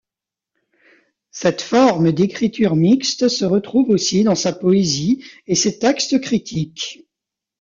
Cette 1.29 1.61
forme 1.61 2.11
d'écriture 2.11 2.75
mixte 2.75 3.27
se 3.29 3.45
retrouve 3.45 3.89
aussi 3.91 4.23
dans 4.23 4.33
sa 4.33 4.51
poésie 4.51 5.23
et 5.45 5.53
ses 5.53 5.77
textes 5.77 6.19
critiques. 6.19 7.05